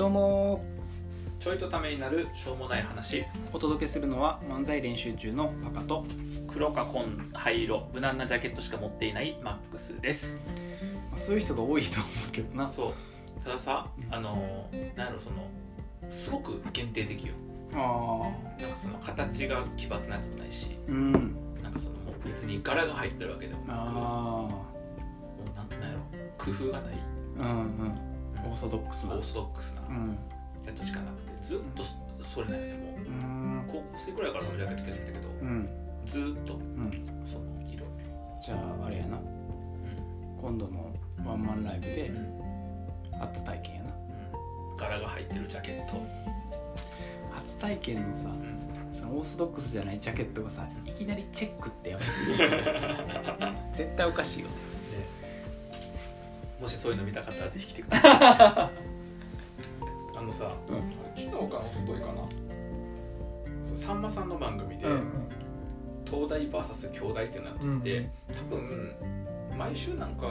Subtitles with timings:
[0.00, 0.64] どうも。
[1.38, 3.22] ちょいとためになるしょうもない話。
[3.52, 6.06] お届けするのは漫才練習中のパカと。
[6.48, 10.38] 黒か紺灰色無難なジャケットしか持っていないマックスです。
[11.10, 12.66] まあそういう人が多いと思うけどな。
[12.66, 12.94] そ
[13.42, 13.44] う。
[13.44, 15.46] たださあのなんやろその
[16.08, 17.34] すごく限定的よ。
[17.74, 18.22] あ
[18.58, 20.78] なんかその形が奇抜なやつもないし。
[20.88, 21.12] ーうん。
[21.62, 23.70] なんかそのもう別に柄が入ってるわけでもなく。
[23.72, 24.64] あも
[25.44, 26.00] うなんなんやろ。
[26.38, 26.94] 工夫がない、
[27.38, 28.09] あうんうん
[28.46, 29.14] オーソドックスな。
[29.14, 29.82] オーソドックスな。
[29.88, 30.18] うん。
[30.66, 31.82] やつしかなくてずっと
[32.24, 33.64] それなんよねもううん。
[33.66, 35.68] 高校生くらいからそのジャケット着てたけどうん。
[36.06, 36.90] ずっとうん。
[37.24, 37.86] その色。
[38.44, 39.18] じゃああれやな。
[40.40, 40.92] 今度の
[41.24, 42.10] ワンマンライブで
[43.18, 43.94] 初体験やな。
[44.72, 44.76] うん。
[44.76, 46.02] 柄が入ってるジャケット、
[47.30, 48.70] 初体験のさうん。
[48.92, 52.06] そのオーソドックスじゃないジャケットがさいきなりチェックってやばい。
[53.72, 54.48] 絶対おかしいよ
[56.60, 58.12] もしそういうの見たかったらぜひ来てください。
[60.16, 60.82] あのさ、うん。
[61.14, 62.22] 昨日かな一昨日かな？
[63.64, 65.12] そうさんまさんの番組で、うん。
[66.04, 68.94] 東大 VS 京大っていうのがあって、多分
[69.56, 70.26] 毎週なんか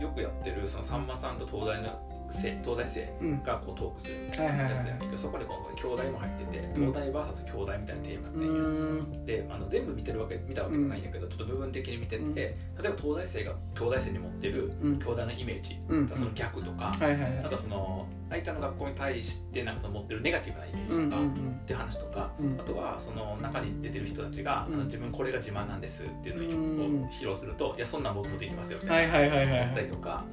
[0.00, 1.98] よくやってるそのさんまさんと東大の
[2.32, 6.74] 生東大生うんがこうトークするみたはいいはいはいなやつやねんけど、そこにこの兄弟も入っててうん。
[6.74, 9.26] 東大 VS 兄弟みたいなテーマってういう、ん。
[9.26, 12.34] であの全部見てるわけ見たわけじゃないんだけど、ちょっと部分的に見てて、うん。
[12.34, 14.98] 例えば東大生が兄弟生に持ってるうん。
[14.98, 16.08] 兄弟のイメージ、うん。
[16.14, 17.38] その逆とか、はいはいはい。
[17.44, 22.52] あとその相手の学校に対してなんかその持ってるネガティブなイメージとか、っていう話とか、うん。
[22.52, 24.74] あとはその中に出てる人たちが、うん。
[24.74, 29.60] あの自分これが自慢なんですっていううんのを披露すると、いやそんなん僕もできますよみたはいいな、はいはいはい。
[29.60, 30.24] あったりとか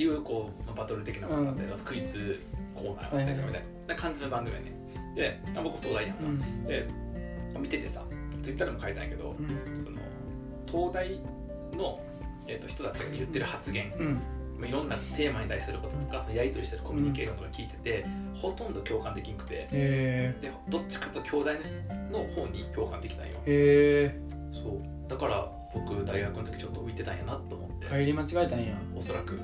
[0.00, 2.40] いうこうまあバトル的なものだったり、あとクイズ
[2.74, 4.72] コーナーたりとかみたいな感じの番組やね。
[5.14, 6.64] であ僕東大やんか、うん。
[6.64, 6.88] で
[7.58, 8.02] 見ててさ
[8.42, 9.84] ツイッターでも書いたんやけど、うん。
[9.84, 9.98] その
[10.66, 11.20] 東大
[11.76, 12.00] の、
[12.46, 14.12] えー、と人たちが言ってる発言、うん。
[14.58, 21.50] まあいろんなテーマに対することとかそのやり取りしてるコミュニケーションとか聞いてて、ほとんど共感できんくてへでどっちかと兄弟
[22.10, 23.34] の方に共感できたんよ。
[24.52, 25.08] そう。
[25.08, 28.74] だから僕大学の時ちょっと浮いてたんやなと思って、え入り間違えたんや。
[28.96, 29.40] おそらく。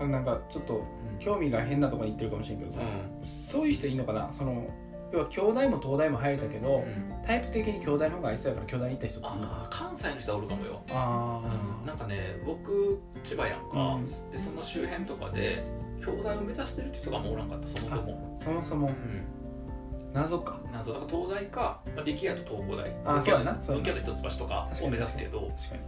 [0.00, 0.84] あなんかちょっと
[1.20, 2.84] 興味が変なところに行ってるかもしれんけどさ、う
[3.24, 4.30] そういう人いいのかな？
[4.30, 4.66] その
[5.12, 6.86] 要は兄弟も東大も入れたけど、ん、うん、
[7.24, 11.40] タイプ的に兄弟の方が合いそうやから兄弟に行った人ってあー関西の人はおるかもよ、あ
[11.80, 14.10] うん、なんかね僕千葉やんあ、か、うん。
[14.32, 15.62] でその周辺とかで
[16.00, 18.88] 兄弟を目指してる人がもうおらんかったそもそも、そもそも。
[18.88, 19.24] うん、
[20.14, 20.60] 謎か。
[20.72, 20.92] 謎。
[20.92, 22.88] だから東大か、まあ、力也と東工大。
[23.04, 23.52] あ文系そうやな。
[23.52, 25.82] 文系と一橋とかを目指すけど、確かに。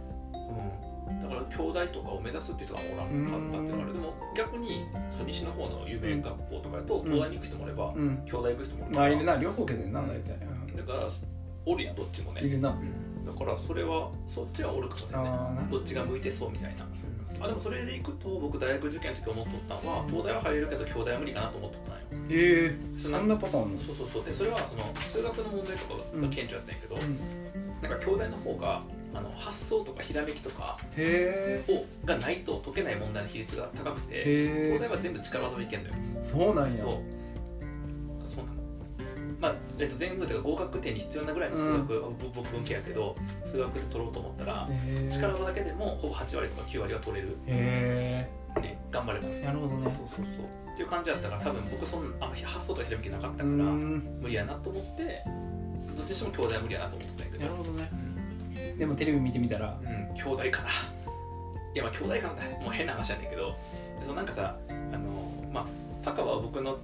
[1.09, 3.93] うん、だから兄弟とかを目指すって人がおらんかったっていうのがある。
[3.93, 8.21] でも逆にその西の方の有名学校とかだと東大に行く人もおれば、うん。
[8.25, 9.37] 兄弟行く人もおるまあいるな。
[9.37, 10.37] 両方受けてんな大体、
[10.75, 11.07] だから
[11.67, 12.41] おるやんどっちもね。
[12.41, 12.69] いるな。
[12.69, 15.25] うんだからそれはそっちはおるかもしれな
[15.67, 15.71] い。
[15.71, 16.87] どっちが向いてそうみたいな。
[17.41, 22.25] あでもそれでいくと僕大学受験の時思っとったのは東大は入れるけど兄弟は無理かなと思っとったんよ。
[22.29, 24.23] ええそそんなパターンそうそうそう。
[24.23, 27.19] でそれはその数学の問題とかが顕著やったんやけど、うん。
[27.81, 28.81] なんか兄弟の方が
[29.13, 35.95] あの発想とかひらめきとかへえをがないと解けない問題の比率が高くて東大は全部力技でいけんのよ。
[36.21, 36.71] そうなんや。
[36.71, 36.93] そう
[39.39, 43.15] まあ、えっと、全部というか合格点に必要なぐらいの数学、ぼ僕文系やけど
[43.45, 44.67] 数学で取ろうと思ったら
[45.11, 48.27] 力技だけでもほぼ8割とか9割は取れる、へ
[48.59, 49.27] ね、頑張れば。
[49.27, 49.91] なるほどね。
[49.91, 50.45] そうそうそう。
[50.73, 54.19] っていう感じだったから多分僕そんあんま発想とかひらめきなかったうからん。
[54.21, 55.23] 無理やなと思って
[55.95, 57.45] どっちにしても兄弟は無理やなと思ってたんやけど。
[57.45, 58.07] なるほどね。
[58.77, 59.77] でもテレビ見てみたら。
[59.81, 60.69] うん、兄弟かな。
[61.73, 62.59] いや、まあ、兄弟かなだ。
[62.63, 63.55] もう変な話やねんけど、
[63.99, 65.65] でそのなんかさ、あの、まあ、
[66.03, 66.77] タカは僕の、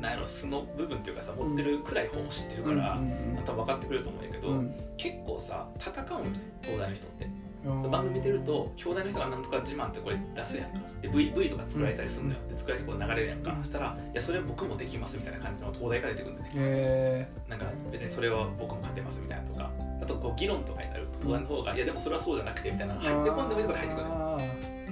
[0.00, 6.30] なんやろ、素の部分っていうかさ、持ってるくらい本を知ってるから、うんうん多分分かってくれると思うんやけど、うん結構さ、戦うんよね、
[6.62, 7.24] 東大の人って。
[7.24, 7.46] うん
[7.90, 10.78] 番組見てると、兄弟の人がなんとか自慢ってこれ出すやんか。
[11.02, 12.38] で、v, v とか作られたりするのよ。
[12.48, 13.52] で、作られてこう流れるやんか。
[13.52, 16.60] うんそしたら、いや、それは僕もできますみたいな感じの東大から出てくるんだよね。
[16.60, 19.70] へなんか別にそれは僕も勝てますみたいなとか
[20.00, 24.38] あとこう議論とかになると東大の方が、いやでもそれはそうじゃなくてみたいなのえが入ってこんでもいいとこ入ってくるのよあ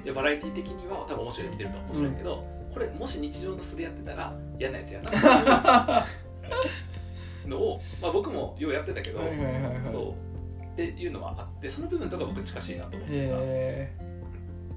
[0.05, 6.07] でバラエティ的には多分面白い見てると面白いけど、これもし日常の素でやってたら嫌なやつやな。
[7.47, 9.85] のを、まあ、僕もようやってたけど、ーはいはいはいはい。
[9.85, 10.63] そう。
[10.63, 13.35] っていうのはあってその部分とか僕近しいなと思ってさ。
[13.39, 13.95] へ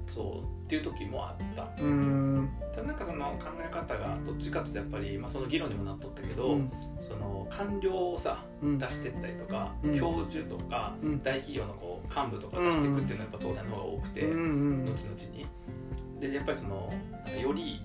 [0.06, 0.58] そう。
[0.66, 1.68] っていう時もあった。
[1.78, 2.50] えうん。
[2.72, 6.70] ただなんかその考え方がどっちかっていうとやっぱり、まあ、その議論にもなっとったけど、うん。
[7.00, 8.78] その官僚をさうん。
[8.78, 9.98] 出してったりとか、うん。
[9.98, 11.18] 教授とか、うん。
[11.18, 15.37] 大企業のこう幹部とか出していくっていうのはやっぱ東大の方が多くて、後々に
[16.30, 16.90] でやっぱりその
[17.40, 17.82] より、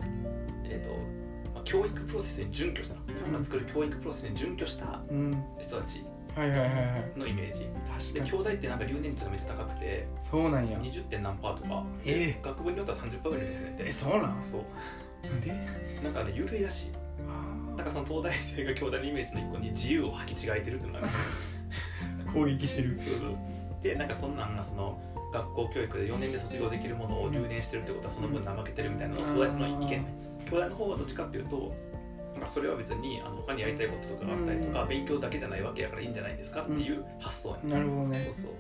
[0.64, 5.44] えーとまあ、教育プロセスに準拠した日本が作る教育プロセスに準拠したうん。
[5.60, 6.04] 人たち
[6.36, 6.74] はいはいはいは
[7.16, 7.20] い。
[7.20, 8.14] のイメージ。
[8.14, 10.80] で兄弟ってなんか留年率がめっちゃ高くてそうなんや。
[10.80, 11.84] 20点何パーとか。
[12.06, 14.42] え学部によっては30パーぐらいですねえそうなん？
[14.44, 15.28] そう。
[15.28, 15.54] なんで？
[16.04, 16.92] なんかね緩いらしい。
[17.30, 21.08] あだからその東大生が兄弟のイメージの一個に自由を履き違えてるっていうのが
[22.34, 23.00] 攻撃してる。
[23.84, 25.00] でなんかそんなんがその
[25.34, 30.06] 学校教育で4年で卒業できるものを留年してるってことはその分怠けてるみたいなのが東大生の意見ね。
[30.46, 31.74] 兄弟の方はどっちかっていうと
[32.34, 34.88] なんかそれは別にあの他にやりたいこととかがあったりとか、うん。
[34.90, 38.22] 勉強だけじゃないわけやからいいんじゃないですかっていう発想やね、なるほどね。
[38.26, 38.52] そうそう。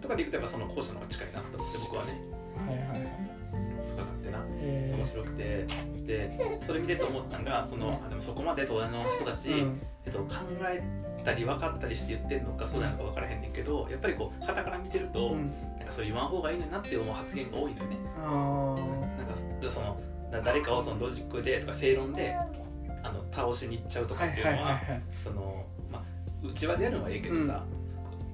[0.00, 2.12] とかでいくとやっぱその後者の方が近いなと思って僕はね。
[2.66, 3.08] はいはいはい。
[3.88, 5.66] とかってなえ面白くて。
[6.08, 9.80] でそれ見てて思ったのがそのあでもそこまで東大の人たち、うん。
[10.06, 10.26] えっと、考
[10.62, 10.82] え
[11.24, 15.50] たり分かったりして言ってるのかそうじゃないのか分からへんねんけどやっぱりこう傍から見てると、うん。
[15.78, 17.96] なんかそれ言わん方がいいのになって思う発言が多いのよね。
[18.18, 18.74] あ
[19.18, 20.00] なんかでその
[20.30, 22.36] だ誰かをそのロジックでとか正論で
[23.02, 24.80] あの倒しにいっちゃうとかっていうのは
[26.42, 27.64] 内輪でやるのはいいけどさ、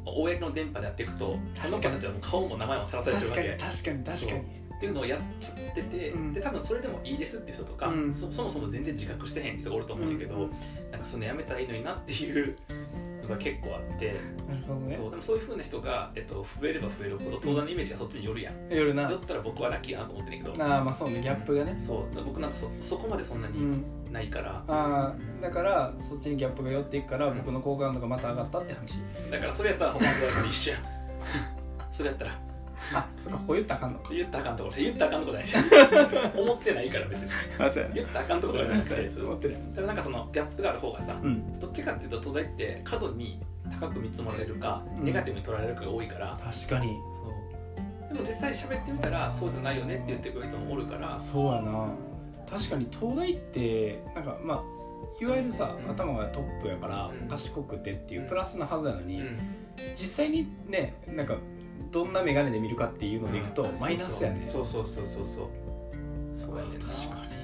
[0.05, 1.83] 公の電波でやっていくとこ確かに。
[1.85, 3.49] の子たちはもう顔も名前もさらされてる確わけ。
[3.51, 6.33] かに確かに確かにっていうのをやっちゃってて、うん。
[6.33, 8.15] で多分それでもいいですっていう人とか、うん。
[8.15, 10.51] そそもそも全然自覚してへんって人がおると思うんだけど、うん。
[10.91, 12.57] なんかそのやめたらいいのになっていう
[13.23, 14.15] のが結構あって、
[14.49, 14.97] なるほどね。
[14.97, 19.09] そうでもそういうふうな人が、えっと、増えれば増えるほど東大のイメージがそっちによるやん、夜な。
[19.09, 20.65] だったら僕はラッキーやなと思ってるけど。
[20.65, 21.75] ああまあそうねギャップがね。
[21.79, 23.85] そう僕なんかそそこまでそんなにうん。
[24.13, 28.95] ないから、ああだからそっちにギャップが寄っていくからうん僕の好感度がまた上がったって話。
[29.29, 30.83] だからそれやったら他の大学と一緒やん。
[31.91, 32.44] それやったら
[32.93, 34.11] あそっかここ言ったらあかんのか。
[34.13, 35.47] 言ったらあかんところ言ったらあかんところない。
[35.47, 35.57] し
[36.37, 37.31] 思ってないから別に。
[37.59, 41.59] あそうやね言ったらあかんところじゃなくてそう思ってるただなんかそのギャップがある方がさ、うん。
[41.59, 43.41] どっちかっていうと東大って過度に
[43.81, 45.05] 高く見積もられるか、うん。
[45.05, 46.37] ネガティブに取られるかが多いから。
[46.37, 46.89] 確かに。
[46.89, 47.31] そ
[48.11, 48.15] う。
[48.15, 51.19] でも実際喋ってみたらそうじゃないよねって言ってくる人もおるから。
[51.21, 51.89] そうやな。
[52.49, 54.63] 確かに東大ってなんかまあ
[55.21, 55.91] いわゆるさ、うん。
[55.91, 57.29] 頭がトップやからうん。
[57.29, 58.29] 賢くてっていううん。
[58.29, 59.39] プラスなはずなのに、うん。
[59.95, 61.37] 実際にねなんか
[61.91, 65.49] どんな眼鏡で見るかっていうのでいくと、マイナスやねそうそうそうそうそう。
[66.35, 67.35] そうや確かに。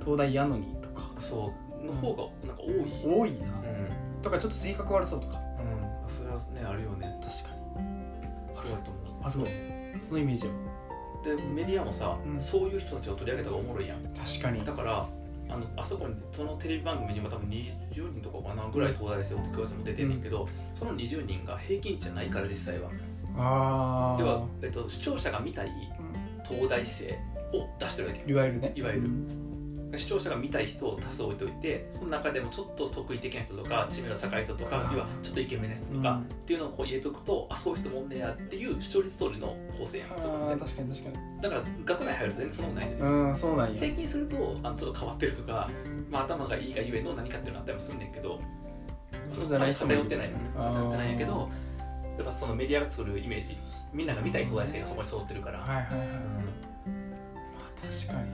[0.00, 1.12] 東大やのにとか。
[1.18, 1.52] そ
[1.82, 1.84] う。
[1.84, 3.20] の方がなんか多い。
[3.20, 5.38] 多いな、うん、とかちょっと性格悪そうとか。
[5.38, 7.18] うん、それはねあるよね。
[7.22, 7.86] 確かに。
[8.54, 9.22] そうだと思う。
[9.22, 9.46] あるわ
[10.08, 10.52] そのイメージは
[11.24, 12.40] でメディアもさ、うん。
[12.40, 14.02] そういう人たちを取り上げた方がおもろいやん。
[14.14, 14.64] 確かに。
[14.64, 15.08] だから
[15.48, 22.90] あのあそこにそのテレビ番組にも多分20人とかかなぐらい東大生って教室も出てんねんけど、その20人が平均値じゃないから実際は
[23.36, 25.70] 要は、えっと、視聴者が見たい
[26.48, 27.18] 東大生
[27.52, 28.30] を出してるだけ。
[28.30, 28.72] いわゆるね。
[28.74, 29.08] いわゆる。
[29.08, 29.46] うん。
[29.96, 40.08] 視聴者が見たい人を多数置いといてその中でもちょっと得意的な人とか知名度高い人とか要はちょっとイケメンな人とか、っていうのをこう入れとくとあそういう人もおんねやっていう視聴率通りの構成やん。
[40.18, 41.40] そこって確かに確かに。
[41.40, 43.80] だから学内入ると全然そんなことないねうんそうなんや。
[43.80, 45.70] 平均するとあのちょっと変わってるとか、
[46.10, 48.40] まあ、頭がいいがゆえの何かっていうのあったりもするんだけど
[49.32, 50.32] そうじゃない偏ってない。
[50.56, 51.48] 偏ってないんやけど
[52.16, 53.58] やっぱそのメディアが作るイメージ
[53.92, 56.14] みんなが見たい東大生がそこに揃ってるから、はいはいはい、ま
[57.66, 58.32] あ確かに。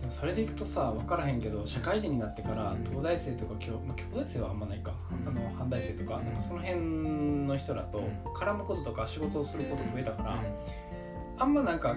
[0.00, 2.84] でもそれでいくとさ分からへんけど社会人になってからうん。
[2.84, 5.28] 東大生とか京,、まあ、京大生はあんまないか、うん。
[5.28, 6.26] あの阪大生とか,、うん。
[6.26, 6.80] なんかその辺
[7.46, 8.32] の人らとうん。
[8.32, 10.40] 絡むこととか仕事をすること増えたから、うん。
[11.38, 11.96] あんまなんか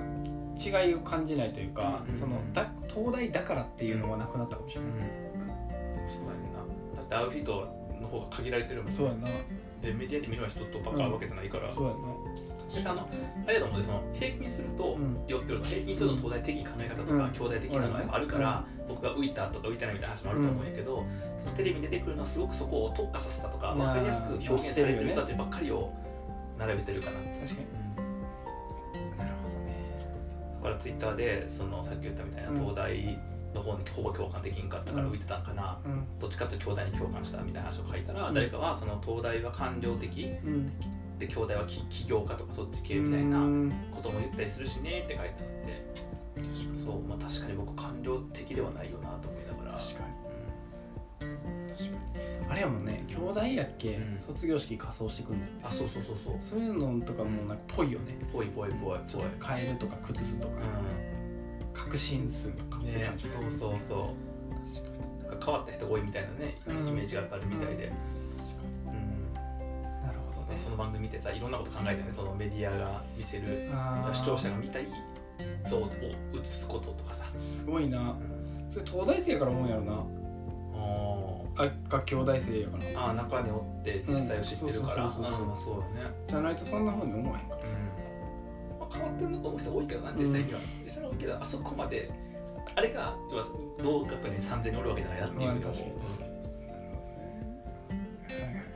[0.58, 2.16] 違いを感じないというか、うん。
[2.16, 4.92] そのだ東大だからっていうのはなくなったかもしれない、
[6.08, 6.60] そうやんな。
[6.96, 9.28] だって会う人の方が限られてるもんそうやな
[9.82, 13.10] でメディアで見る人とばっかわけじゃないから、そうやであの
[13.48, 15.18] あれだと思うんでその平均すると、うん。
[15.28, 17.32] 寄ってるの平均すると東大的考え方とか、うん。
[17.32, 21.06] 兄弟的なのがあるから、僕が浮いたとか浮いてないみたいな話もあると思うんやけど、
[21.40, 23.94] そのテレビに出てくるのはすごくそこを特化させたとかまあ。
[23.94, 25.92] 分かりやすく表現されてる人たちばっかりを
[26.58, 29.18] 並べてるかな、な確かに。
[29.18, 29.80] なるほどね。
[30.58, 33.18] だからツイッターでそのさっき言ったみたいなうん東大
[33.60, 36.04] の方にほぼ共感できんかったから浮いてたんかな、うん。
[36.20, 38.34] どっちかというと兄弟に共感したみたいな話を書いたら、うん。
[38.34, 40.72] 誰かはその東大は官僚的うん。
[41.20, 43.74] で兄弟は起起業家とかそっち系みたいなうん。
[43.92, 46.20] ことも言ったりするしねって書いてあって。
[46.76, 49.78] そうまあ確かに僕官僚的ではないよなと思いながら。
[49.78, 50.20] 確かに。
[51.78, 52.00] 確かに。
[52.50, 54.18] あれやもんね兄弟やっけ、うん。
[54.18, 55.46] 卒業式仮装してくんね。
[55.62, 56.38] んあそうそうそうそう。
[56.40, 58.18] そういうのとかもなんかぽいよね。
[58.32, 59.24] ぽいぽいぽいぽい。
[59.46, 60.54] 変えるとか崩すとか、
[61.84, 63.14] 確信するとかうんね。
[63.24, 64.70] そうそうそう。
[64.74, 66.88] 確かになんか変わった人が多いみたいなね、うん。
[66.88, 67.92] イメージがあるみたいで、
[68.86, 68.94] うん。
[68.94, 69.34] に。
[70.04, 70.58] なるほどね。
[70.58, 73.70] その番組見てさいろんなこと考えてねそのメディアが見せる
[74.14, 74.88] 視聴者が見たい
[75.66, 75.90] 像を
[76.34, 78.00] 映すこととかさ、すごいな。
[78.00, 78.66] うん。
[78.70, 79.94] それ東大生やから思うんやろな。
[80.82, 83.10] ああが兄弟生やから。
[83.10, 85.86] あ中におって実際を知ってるから、うんそうそうそうそうあまあそうよね、
[86.28, 87.89] じゃないとそんなふうに思わへんからさ、まあ、
[89.00, 92.12] 変わってるなと思う人多いけどな実際には、実際には多いけどあそこまで
[92.76, 93.46] あれが要は
[93.82, 96.30] 同学年3000人おるわけじゃないなっていうふうに思う、まあ確かに確かに。
[98.30, 98.70] はいはいはい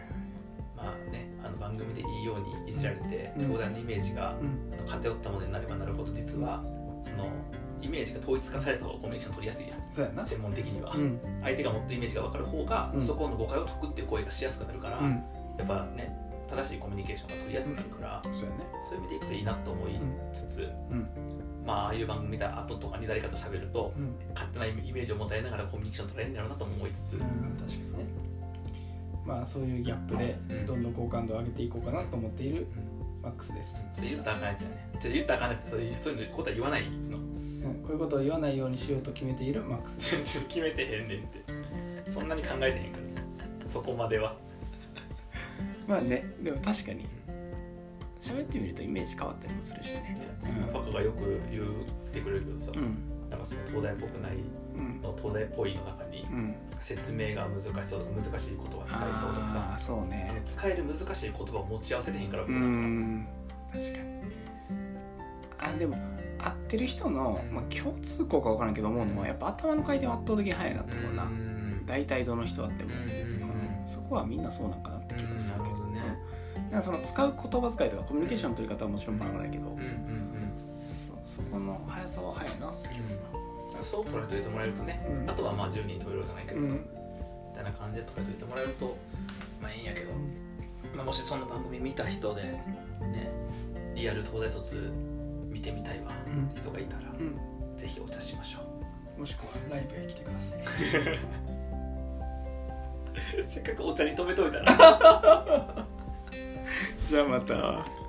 [2.84, 3.44] じられて、うん。
[3.44, 4.88] 東大のイメージがうん。
[4.88, 6.62] 偏ったものになればなるほど実は
[7.02, 7.32] その
[7.82, 9.76] イメージが統一化された方がコミュニケーション取りやすいや
[10.22, 10.26] ん。
[10.26, 11.20] 専門的には、うん。
[11.42, 13.02] 相手が持ってるイメージが分かる方が、うん。
[13.02, 15.24] そこの誤解を解くっていう声がしやすくなるから、うん。
[15.58, 16.16] やっぱね
[16.56, 18.66] 正しいコミュニケーションが取りやすくなるから、そうやね。
[18.82, 19.92] そういう意味でいくといいなと思い
[20.32, 21.08] つつ、うん。
[21.66, 24.16] まあああいう番組見た後とかに誰かと喋るとうん。
[24.34, 27.20] 勝手なイメージを持たれながらコミュニケーション取れるんだろうなとも思いつつ、うん。
[27.20, 28.06] 確かにね。
[29.26, 30.66] まあそういうギャップでうん。
[30.66, 33.22] どんどん好感度を上げていこうかなと思っているうん。
[33.24, 34.90] マックスです、それ言ったらあかんやつやね。
[34.94, 37.18] ちょっと言ったらあかんなくてそういうそういうことは言わないの。
[37.18, 37.82] うん。
[37.84, 40.00] こういうことを言わないようにしようと決めているマックス。
[40.48, 41.22] 決めてへんねんっ
[42.04, 42.12] て。
[42.12, 43.68] そんなに考えてへんから。
[43.68, 44.36] そこまでは
[45.88, 47.08] まあねでも確かに。
[48.22, 50.16] 喋ってみるとイメージ変わったりもするしね。
[50.46, 50.74] うん。
[50.74, 51.66] パカがよく言っ
[52.14, 53.30] てくれるけどさ、うん。
[53.30, 54.38] なんかその東大っぽくない
[54.76, 55.02] うん。
[55.02, 56.56] の東大っぽいの中にうん。
[56.80, 60.42] 説明が難しそうとか難しい言葉使いそうとかさそうね。
[60.46, 63.28] 使える難しい言葉を持ち合わせてへんからう僕なんかん
[63.74, 64.04] 確かに。
[65.60, 65.98] あでも
[66.40, 67.56] 合ってる人の、うん。
[67.56, 69.28] まあ、共通項か分からんけど思うのはうん。
[69.28, 71.86] やっぱ頭の回転は圧倒的に速いなと思うな、うん。
[71.86, 73.86] 大体どの人あっても、うん。
[73.86, 76.02] そこはみんなそうなんかなって気がするけどね。
[76.56, 76.72] うん。
[76.72, 80.34] なんかその使う言葉遣いとかコミュニケーションの取り方はもちろんバラバラやけど、うんうんうん
[81.08, 82.98] そうそこの速さは速いなって気
[83.76, 85.30] がそう捉えておいてもらえるとね、うん。
[85.30, 86.74] あとはまあ10人十色じゃないけどさ、うん。
[86.74, 86.80] み
[87.56, 88.98] たいな感じで捉えておいてもらえると
[89.62, 90.12] まあいいんやけど、
[90.96, 93.32] まあ、もしそんな番組見た人でね
[93.96, 94.92] リアル東大卒
[95.50, 96.12] 見てみたいわ
[96.56, 97.78] 人がいたら、うん。
[97.78, 98.60] ぜひお茶しましょ
[99.18, 99.20] う。
[99.20, 101.20] もしくはライブへ来てください
[103.50, 105.86] せっかくお茶に止めといたら。
[107.08, 108.03] じゃあまた。